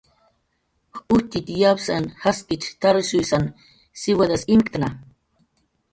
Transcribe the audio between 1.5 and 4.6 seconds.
yapusn jaskich t""arshuysan siwadas